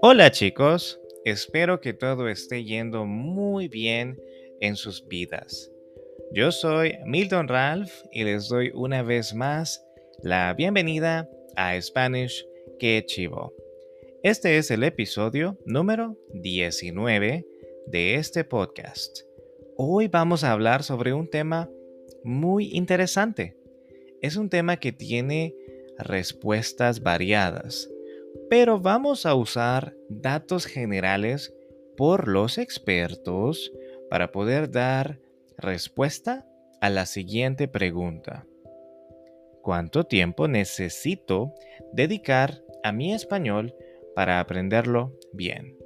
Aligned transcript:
Hola 0.00 0.30
chicos, 0.30 1.00
espero 1.24 1.80
que 1.80 1.92
todo 1.92 2.28
esté 2.28 2.64
yendo 2.64 3.04
muy 3.04 3.68
bien 3.68 4.20
en 4.60 4.76
sus 4.76 5.06
vidas. 5.06 5.70
Yo 6.32 6.50
soy 6.50 6.94
Milton 7.04 7.48
Ralph 7.48 7.92
y 8.12 8.24
les 8.24 8.48
doy 8.48 8.70
una 8.74 9.02
vez 9.02 9.34
más 9.34 9.84
la 10.22 10.54
bienvenida 10.54 11.28
a 11.56 11.80
Spanish 11.80 12.46
Que 12.78 13.04
Chivo. 13.06 13.52
Este 14.22 14.58
es 14.58 14.70
el 14.70 14.82
episodio 14.84 15.58
número 15.64 16.16
19 16.34 17.46
de 17.86 18.14
este 18.14 18.44
podcast. 18.44 19.20
Hoy 19.76 20.08
vamos 20.08 20.42
a 20.44 20.52
hablar 20.52 20.82
sobre 20.82 21.12
un 21.12 21.28
tema 21.30 21.70
muy 22.24 22.70
interesante. 22.72 23.57
Es 24.22 24.36
un 24.36 24.50
tema 24.50 24.78
que 24.78 24.92
tiene 24.92 25.54
respuestas 25.98 27.02
variadas 27.02 27.88
pero 28.50 28.80
vamos 28.80 29.26
a 29.26 29.34
usar 29.34 29.94
datos 30.08 30.66
generales 30.66 31.54
por 31.96 32.28
los 32.28 32.58
expertos 32.58 33.72
para 34.08 34.32
poder 34.32 34.70
dar 34.70 35.18
respuesta 35.56 36.46
a 36.80 36.88
la 36.88 37.06
siguiente 37.06 37.68
pregunta. 37.68 38.46
¿Cuánto 39.62 40.04
tiempo 40.04 40.48
necesito 40.48 41.52
dedicar 41.92 42.62
a 42.82 42.92
mi 42.92 43.12
español 43.12 43.74
para 44.14 44.40
aprenderlo 44.40 45.18
bien? 45.32 45.76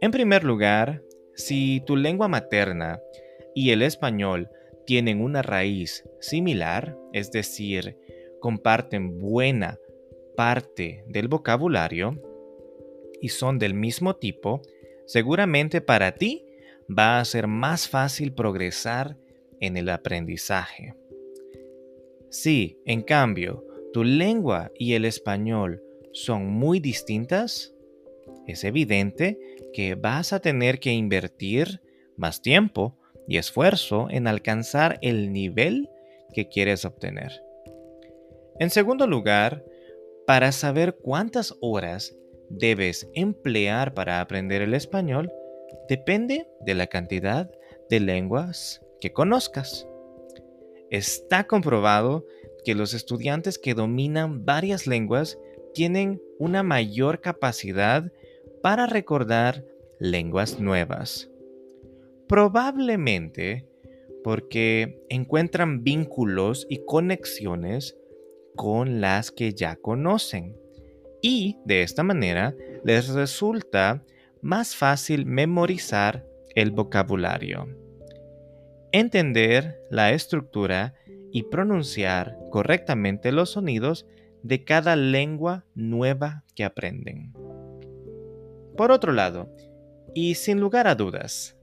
En 0.00 0.10
primer 0.10 0.44
lugar, 0.44 1.02
si 1.34 1.82
tu 1.84 1.96
lengua 1.96 2.28
materna 2.28 3.00
y 3.54 3.70
el 3.70 3.82
español 3.82 4.48
tienen 4.86 5.20
una 5.20 5.42
raíz 5.42 6.04
similar, 6.20 6.96
es 7.12 7.30
decir, 7.30 7.96
comparten 8.40 9.18
buena 9.18 9.78
parte 10.36 11.04
del 11.08 11.28
vocabulario 11.28 12.22
y 13.20 13.30
son 13.30 13.58
del 13.58 13.74
mismo 13.74 14.16
tipo, 14.16 14.62
seguramente 15.06 15.80
para 15.80 16.14
ti 16.14 16.44
va 16.88 17.18
a 17.18 17.24
ser 17.24 17.46
más 17.46 17.88
fácil 17.88 18.32
progresar 18.32 19.16
en 19.60 19.76
el 19.76 19.88
aprendizaje. 19.88 20.94
Si, 22.30 22.78
en 22.84 23.02
cambio, 23.02 23.64
tu 23.92 24.04
lengua 24.04 24.70
y 24.78 24.92
el 24.92 25.04
español 25.04 25.82
son 26.12 26.46
muy 26.46 26.80
distintas, 26.80 27.74
es 28.46 28.64
evidente 28.64 29.38
que 29.72 29.94
vas 29.94 30.32
a 30.32 30.40
tener 30.40 30.78
que 30.78 30.92
invertir 30.92 31.80
más 32.16 32.42
tiempo 32.42 32.98
y 33.26 33.38
esfuerzo 33.38 34.08
en 34.10 34.26
alcanzar 34.26 34.98
el 35.02 35.32
nivel 35.32 35.88
que 36.32 36.48
quieres 36.48 36.84
obtener. 36.84 37.42
En 38.58 38.70
segundo 38.70 39.06
lugar, 39.06 39.64
para 40.26 40.52
saber 40.52 40.96
cuántas 40.96 41.54
horas 41.60 42.16
debes 42.48 43.08
emplear 43.14 43.94
para 43.94 44.20
aprender 44.20 44.62
el 44.62 44.74
español 44.74 45.30
depende 45.88 46.48
de 46.60 46.74
la 46.74 46.86
cantidad 46.86 47.50
de 47.88 48.00
lenguas 48.00 48.82
que 49.00 49.12
conozcas. 49.12 49.86
Está 50.90 51.46
comprobado 51.46 52.24
que 52.64 52.74
los 52.74 52.94
estudiantes 52.94 53.58
que 53.58 53.74
dominan 53.74 54.44
varias 54.44 54.86
lenguas 54.86 55.38
tienen 55.74 56.20
una 56.38 56.62
mayor 56.62 57.20
capacidad 57.20 58.10
para 58.62 58.86
recordar 58.86 59.64
lenguas 59.98 60.58
nuevas. 60.58 61.30
Probablemente 62.28 63.68
porque 64.24 65.04
encuentran 65.08 65.84
vínculos 65.84 66.66
y 66.68 66.84
conexiones 66.84 67.96
con 68.56 69.00
las 69.00 69.30
que 69.30 69.52
ya 69.54 69.76
conocen. 69.76 70.56
Y 71.22 71.58
de 71.64 71.82
esta 71.82 72.02
manera 72.02 72.54
les 72.84 73.08
resulta 73.08 74.02
más 74.42 74.74
fácil 74.74 75.26
memorizar 75.26 76.26
el 76.54 76.70
vocabulario. 76.72 77.68
Entender 78.90 79.78
la 79.90 80.12
estructura 80.12 80.94
y 81.30 81.44
pronunciar 81.44 82.36
correctamente 82.50 83.30
los 83.30 83.50
sonidos 83.50 84.06
de 84.42 84.64
cada 84.64 84.96
lengua 84.96 85.64
nueva 85.74 86.44
que 86.54 86.64
aprenden. 86.64 87.32
Por 88.76 88.90
otro 88.90 89.12
lado, 89.12 89.50
y 90.14 90.36
sin 90.36 90.60
lugar 90.60 90.86
a 90.86 90.94
dudas, 90.94 91.55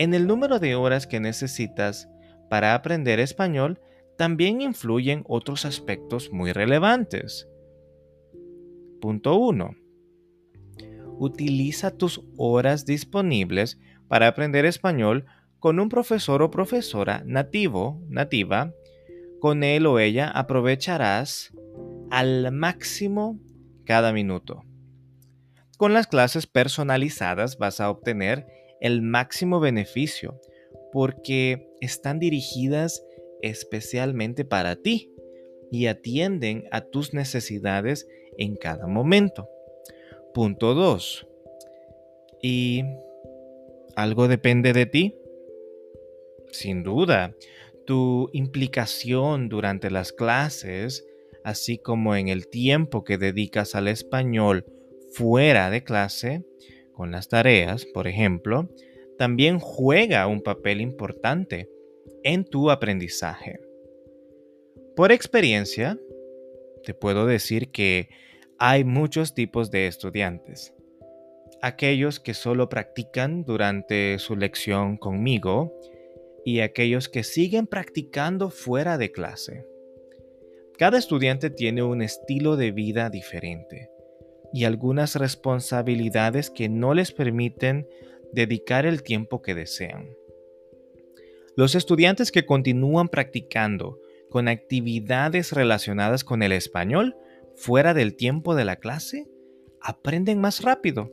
en 0.00 0.14
el 0.14 0.26
número 0.26 0.60
de 0.60 0.76
horas 0.76 1.06
que 1.06 1.20
necesitas 1.20 2.08
para 2.48 2.74
aprender 2.74 3.20
español 3.20 3.82
también 4.16 4.62
influyen 4.62 5.24
otros 5.28 5.66
aspectos 5.66 6.30
muy 6.32 6.52
relevantes. 6.52 7.46
Punto 9.02 9.36
1. 9.36 9.74
Utiliza 11.18 11.90
tus 11.90 12.22
horas 12.38 12.86
disponibles 12.86 13.78
para 14.08 14.26
aprender 14.26 14.64
español 14.64 15.26
con 15.58 15.78
un 15.78 15.90
profesor 15.90 16.40
o 16.40 16.50
profesora 16.50 17.22
nativo, 17.26 18.02
nativa. 18.08 18.72
Con 19.38 19.62
él 19.62 19.84
o 19.84 19.98
ella 19.98 20.30
aprovecharás 20.30 21.52
al 22.10 22.50
máximo 22.52 23.38
cada 23.84 24.14
minuto. 24.14 24.64
Con 25.76 25.92
las 25.92 26.06
clases 26.06 26.46
personalizadas 26.46 27.58
vas 27.58 27.82
a 27.82 27.90
obtener 27.90 28.46
el 28.80 29.02
máximo 29.02 29.60
beneficio 29.60 30.40
porque 30.92 31.68
están 31.80 32.18
dirigidas 32.18 33.04
especialmente 33.42 34.44
para 34.44 34.76
ti 34.76 35.12
y 35.70 35.86
atienden 35.86 36.64
a 36.72 36.82
tus 36.82 37.14
necesidades 37.14 38.08
en 38.36 38.56
cada 38.56 38.86
momento. 38.86 39.48
Punto 40.34 40.74
2. 40.74 41.26
¿Y 42.42 42.84
algo 43.96 44.28
depende 44.28 44.72
de 44.72 44.86
ti? 44.86 45.16
Sin 46.50 46.82
duda, 46.82 47.34
tu 47.86 48.28
implicación 48.32 49.48
durante 49.48 49.90
las 49.90 50.12
clases, 50.12 51.06
así 51.44 51.78
como 51.78 52.16
en 52.16 52.28
el 52.28 52.48
tiempo 52.48 53.04
que 53.04 53.18
dedicas 53.18 53.74
al 53.74 53.88
español 53.88 54.64
fuera 55.12 55.70
de 55.70 55.82
clase, 55.82 56.44
con 57.00 57.12
las 57.12 57.30
tareas, 57.30 57.86
por 57.86 58.06
ejemplo, 58.06 58.68
también 59.16 59.58
juega 59.58 60.26
un 60.26 60.42
papel 60.42 60.82
importante 60.82 61.70
en 62.24 62.44
tu 62.44 62.70
aprendizaje. 62.70 63.58
Por 64.94 65.10
experiencia, 65.10 65.98
te 66.84 66.92
puedo 66.92 67.24
decir 67.24 67.70
que 67.70 68.10
hay 68.58 68.84
muchos 68.84 69.32
tipos 69.32 69.70
de 69.70 69.86
estudiantes. 69.86 70.74
Aquellos 71.62 72.20
que 72.20 72.34
solo 72.34 72.68
practican 72.68 73.44
durante 73.44 74.18
su 74.18 74.36
lección 74.36 74.98
conmigo 74.98 75.72
y 76.44 76.60
aquellos 76.60 77.08
que 77.08 77.22
siguen 77.22 77.66
practicando 77.66 78.50
fuera 78.50 78.98
de 78.98 79.10
clase. 79.10 79.64
Cada 80.76 80.98
estudiante 80.98 81.48
tiene 81.48 81.82
un 81.82 82.02
estilo 82.02 82.56
de 82.58 82.72
vida 82.72 83.08
diferente 83.08 83.88
y 84.52 84.64
algunas 84.64 85.16
responsabilidades 85.16 86.50
que 86.50 86.68
no 86.68 86.94
les 86.94 87.12
permiten 87.12 87.86
dedicar 88.32 88.86
el 88.86 89.02
tiempo 89.02 89.42
que 89.42 89.54
desean. 89.54 90.08
Los 91.56 91.74
estudiantes 91.74 92.32
que 92.32 92.46
continúan 92.46 93.08
practicando 93.08 93.98
con 94.30 94.48
actividades 94.48 95.52
relacionadas 95.52 96.24
con 96.24 96.42
el 96.42 96.52
español 96.52 97.16
fuera 97.56 97.94
del 97.94 98.16
tiempo 98.16 98.54
de 98.54 98.64
la 98.64 98.76
clase 98.76 99.26
aprenden 99.80 100.40
más 100.40 100.62
rápido. 100.62 101.10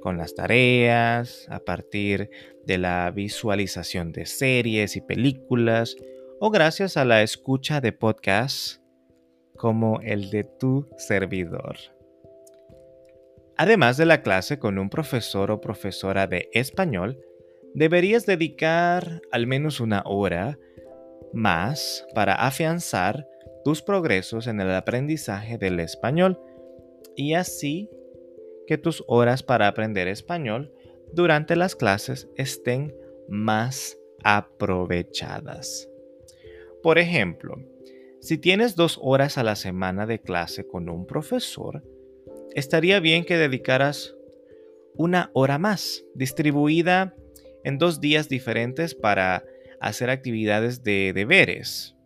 Con 0.00 0.18
las 0.18 0.34
tareas, 0.34 1.46
a 1.48 1.60
partir 1.60 2.28
de 2.66 2.78
la 2.78 3.10
visualización 3.12 4.10
de 4.10 4.26
series 4.26 4.96
y 4.96 5.00
películas, 5.00 5.96
o 6.40 6.50
gracias 6.50 6.96
a 6.96 7.04
la 7.04 7.22
escucha 7.22 7.80
de 7.80 7.92
podcasts 7.92 8.81
como 9.56 10.00
el 10.00 10.30
de 10.30 10.44
tu 10.44 10.88
servidor. 10.96 11.76
Además 13.56 13.96
de 13.96 14.06
la 14.06 14.22
clase 14.22 14.58
con 14.58 14.78
un 14.78 14.90
profesor 14.90 15.50
o 15.50 15.60
profesora 15.60 16.26
de 16.26 16.48
español, 16.52 17.18
deberías 17.74 18.26
dedicar 18.26 19.22
al 19.30 19.46
menos 19.46 19.80
una 19.80 20.02
hora 20.04 20.58
más 21.32 22.06
para 22.14 22.34
afianzar 22.34 23.26
tus 23.64 23.82
progresos 23.82 24.46
en 24.46 24.60
el 24.60 24.74
aprendizaje 24.74 25.58
del 25.58 25.80
español 25.80 26.40
y 27.16 27.34
así 27.34 27.88
que 28.66 28.78
tus 28.78 29.04
horas 29.06 29.42
para 29.42 29.68
aprender 29.68 30.08
español 30.08 30.72
durante 31.12 31.56
las 31.56 31.76
clases 31.76 32.28
estén 32.36 32.94
más 33.28 33.98
aprovechadas. 34.24 35.88
Por 36.82 36.98
ejemplo, 36.98 37.56
si 38.22 38.38
tienes 38.38 38.76
dos 38.76 39.00
horas 39.02 39.36
a 39.36 39.42
la 39.42 39.56
semana 39.56 40.06
de 40.06 40.20
clase 40.20 40.64
con 40.64 40.88
un 40.88 41.06
profesor, 41.06 41.82
estaría 42.54 43.00
bien 43.00 43.24
que 43.24 43.36
dedicaras 43.36 44.14
una 44.94 45.32
hora 45.34 45.58
más, 45.58 46.04
distribuida 46.14 47.16
en 47.64 47.78
dos 47.78 48.00
días 48.00 48.28
diferentes 48.28 48.94
para 48.94 49.42
hacer 49.80 50.08
actividades 50.08 50.84
de 50.84 51.12
deberes. 51.12 51.96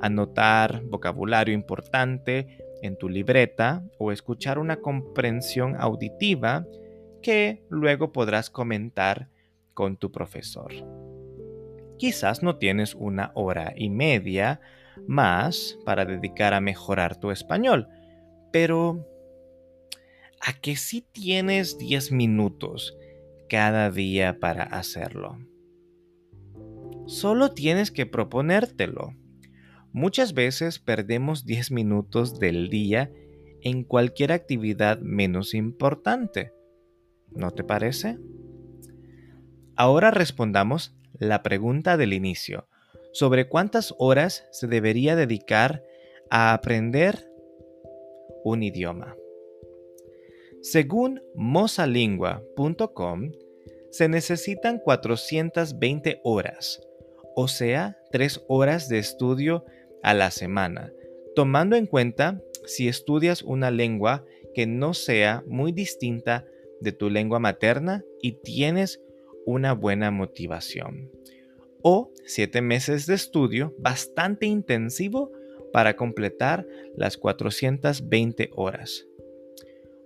anotar 0.00 0.82
vocabulario 0.86 1.54
importante 1.54 2.58
en 2.82 2.96
tu 2.98 3.08
libreta 3.08 3.84
o 3.98 4.10
escuchar 4.10 4.58
una 4.58 4.80
comprensión 4.80 5.76
auditiva 5.78 6.66
que 7.22 7.62
luego 7.70 8.10
podrás 8.10 8.50
comentar 8.50 9.28
con 9.74 9.96
tu 9.96 10.10
profesor. 10.10 10.72
Quizás 11.98 12.42
no 12.42 12.56
tienes 12.56 12.96
una 12.96 13.30
hora 13.36 13.72
y 13.76 13.88
media 13.88 14.60
más 15.06 15.78
para 15.84 16.04
dedicar 16.04 16.54
a 16.54 16.60
mejorar 16.60 17.16
tu 17.16 17.30
español, 17.30 17.88
pero 18.52 19.06
¿a 20.40 20.52
que 20.52 20.76
sí 20.76 21.04
tienes 21.12 21.78
10 21.78 22.12
minutos 22.12 22.96
cada 23.48 23.90
día 23.90 24.38
para 24.40 24.62
hacerlo? 24.64 25.38
Solo 27.06 27.52
tienes 27.52 27.90
que 27.90 28.06
proponértelo. 28.06 29.14
Muchas 29.92 30.34
veces 30.34 30.78
perdemos 30.78 31.44
10 31.44 31.70
minutos 31.70 32.38
del 32.38 32.68
día 32.68 33.10
en 33.62 33.84
cualquier 33.84 34.32
actividad 34.32 34.98
menos 35.00 35.54
importante. 35.54 36.52
¿No 37.30 37.50
te 37.50 37.64
parece? 37.64 38.18
Ahora 39.76 40.10
respondamos 40.10 40.96
la 41.12 41.42
pregunta 41.42 41.96
del 41.96 42.12
inicio 42.12 42.68
sobre 43.14 43.48
cuántas 43.48 43.94
horas 43.98 44.46
se 44.50 44.66
debería 44.66 45.14
dedicar 45.14 45.82
a 46.30 46.52
aprender 46.52 47.30
un 48.44 48.62
idioma. 48.62 49.16
Según 50.60 51.22
mosalingua.com, 51.34 53.30
se 53.90 54.08
necesitan 54.08 54.80
420 54.80 56.20
horas, 56.24 56.82
o 57.36 57.46
sea, 57.46 57.96
3 58.10 58.44
horas 58.48 58.88
de 58.88 58.98
estudio 58.98 59.64
a 60.02 60.12
la 60.12 60.32
semana, 60.32 60.92
tomando 61.36 61.76
en 61.76 61.86
cuenta 61.86 62.42
si 62.66 62.88
estudias 62.88 63.42
una 63.42 63.70
lengua 63.70 64.24
que 64.54 64.66
no 64.66 64.92
sea 64.92 65.44
muy 65.46 65.70
distinta 65.70 66.44
de 66.80 66.90
tu 66.90 67.10
lengua 67.10 67.38
materna 67.38 68.02
y 68.20 68.32
tienes 68.42 69.00
una 69.46 69.72
buena 69.72 70.10
motivación. 70.10 71.12
O 71.86 72.10
siete 72.24 72.62
meses 72.62 73.04
de 73.04 73.14
estudio 73.14 73.74
bastante 73.78 74.46
intensivo 74.46 75.30
para 75.70 75.96
completar 75.96 76.66
las 76.96 77.18
420 77.18 78.48
horas. 78.56 79.06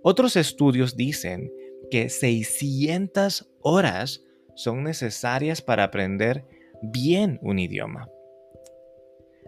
Otros 0.01 0.35
estudios 0.35 0.97
dicen 0.97 1.53
que 1.89 2.09
600 2.09 3.49
horas 3.61 4.25
son 4.55 4.83
necesarias 4.83 5.61
para 5.61 5.85
aprender 5.85 6.43
bien 6.81 7.39
un 7.41 7.59
idioma. 7.59 8.09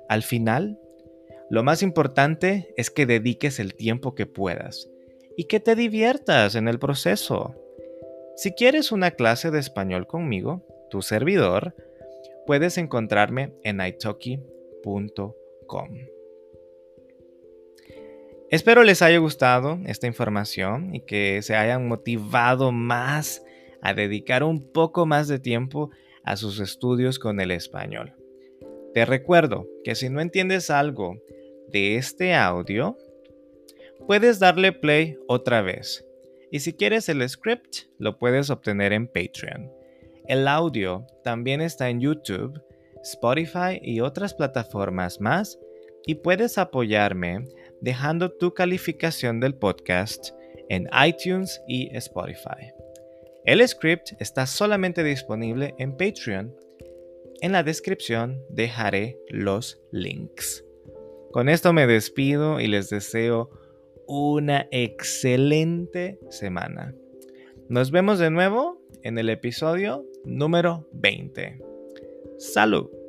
Al 0.08 0.24
final, 0.24 0.80
lo 1.50 1.64
más 1.64 1.84
importante 1.84 2.74
es 2.78 2.90
que 2.90 3.06
dediques 3.06 3.60
el 3.60 3.76
tiempo 3.76 4.16
que 4.16 4.26
puedas 4.26 4.90
y 5.36 5.46
que 5.46 5.60
te 5.60 5.76
diviertas 5.76 6.56
en 6.56 6.70
el 6.70 6.80
proceso. 6.80 7.56
Si 8.38 8.54
quieres 8.54 8.94
una 8.94 9.12
clase 9.12 9.52
de 9.52 9.60
español 9.60 10.08
conmigo, 10.08 10.66
tu 10.90 11.02
servidor, 11.02 11.76
puedes 12.46 12.78
encontrarme 12.78 13.54
en 13.64 13.82
italki.com. 13.82 15.32
Espero 18.50 18.84
les 18.84 19.02
haya 19.02 19.18
gustado 19.18 19.80
esta 19.86 20.08
información 20.08 20.94
y 20.94 21.02
que 21.06 21.42
se 21.42 21.56
hayan 21.56 21.88
motivado 21.88 22.74
más 22.74 23.44
a 23.82 23.94
dedicar 23.94 24.44
un 24.44 24.72
poco 24.72 25.06
más 25.06 25.30
de 25.30 25.40
tiempo 25.40 25.90
a 26.24 26.36
sus 26.36 26.60
estudios 26.60 27.18
con 27.18 27.40
el 27.40 27.52
español. 27.52 28.14
Te 28.94 29.06
recuerdo 29.06 29.68
que 29.86 29.96
si 29.96 30.10
no 30.10 30.20
entiendes 30.20 30.70
algo 30.70 31.18
de 31.70 31.96
este 31.96 32.36
audio, 32.36 32.98
puedes 34.06 34.40
darle 34.40 34.74
play 34.74 35.18
otra 35.28 35.62
vez. 35.62 36.06
Y 36.52 36.60
si 36.60 36.74
quieres 36.74 37.08
el 37.08 37.28
script, 37.30 37.88
lo 37.98 38.20
puedes 38.20 38.50
obtener 38.50 38.92
en 38.92 39.08
Patreon. 39.08 39.72
El 40.32 40.48
audio 40.48 41.06
también 41.26 41.60
está 41.60 41.90
en 41.90 42.00
YouTube, 42.00 42.64
Spotify 43.04 43.82
y 43.82 44.00
otras 44.00 44.34
plataformas 44.34 45.20
más 45.20 45.60
y 46.06 46.16
puedes 46.16 46.58
apoyarme 46.58 47.50
dejando 47.82 48.32
tu 48.32 48.54
calificación 48.54 49.42
del 49.42 49.56
podcast 49.56 50.30
en 50.70 50.88
iTunes 51.06 51.62
y 51.68 51.94
Spotify. 51.98 52.72
El 53.44 53.68
script 53.68 54.14
está 54.20 54.46
solamente 54.46 55.04
disponible 55.04 55.76
en 55.78 55.98
Patreon 55.98 56.56
en 57.42 57.52
la 57.52 57.64
descripción 57.64 58.42
dejaré 58.48 59.20
los 59.28 59.82
links. 59.92 60.64
Con 61.34 61.50
esto 61.50 61.74
me 61.74 61.88
despido 61.88 62.62
y 62.62 62.68
les 62.68 62.90
deseo 62.90 63.50
una 64.08 64.70
excelente 64.72 66.20
semana. 66.30 66.96
Nos 67.68 67.92
vemos 67.92 68.18
de 68.18 68.32
nuevo 68.32 68.81
en 69.04 69.18
el 69.18 69.30
episodio 69.30 70.06
número 70.26 70.88
20. 70.94 71.60
Salud. 72.38 73.01